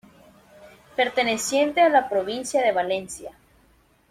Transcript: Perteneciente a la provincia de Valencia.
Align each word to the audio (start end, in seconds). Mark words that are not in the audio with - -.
Perteneciente 0.95 1.79
a 1.81 1.87
la 1.87 2.09
provincia 2.09 2.59
de 2.63 2.71
Valencia. 2.71 3.37